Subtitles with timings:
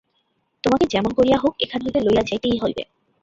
[0.63, 2.83] তোমাকে যেমন করিয়া হউক, এখান হইতে লইয়া যাইতেই হইবে।